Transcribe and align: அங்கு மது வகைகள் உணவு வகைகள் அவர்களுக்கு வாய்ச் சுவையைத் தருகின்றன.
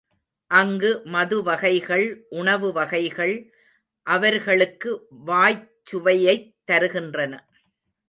அங்கு 0.51 1.01
மது 1.05 1.43
வகைகள் 1.43 2.05
உணவு 2.29 2.71
வகைகள் 2.71 3.35
அவர்களுக்கு 4.07 5.07
வாய்ச் 5.25 5.71
சுவையைத் 5.83 6.53
தருகின்றன. 6.71 7.33